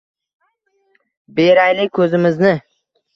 [1.39, 2.55] Beraylik ko‘zimizni.